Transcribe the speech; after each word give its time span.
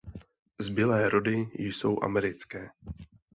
Zbylé 0.59 1.09
rody 1.09 1.47
jsou 1.55 2.03
americké. 2.03 2.69